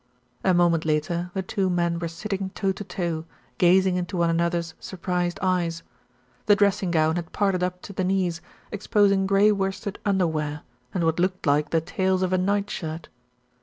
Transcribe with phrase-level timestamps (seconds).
[0.43, 3.25] A moment later the two men were sitting toe to toe,
[3.59, 5.83] gazing into one another's surprised eyes.
[6.47, 8.41] The dressing gown had parted up to the knees,
[8.71, 13.09] exposing grey worsted under wear, and what looked like the tails of a nightshirt.